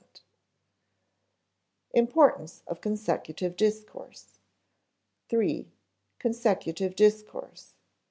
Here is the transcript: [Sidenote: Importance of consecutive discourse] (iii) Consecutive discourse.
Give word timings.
[Sidenote: 0.01 0.21
Importance 1.93 2.63
of 2.65 2.81
consecutive 2.81 3.55
discourse] 3.55 4.39
(iii) 5.31 5.71
Consecutive 6.17 6.95
discourse. 6.95 7.75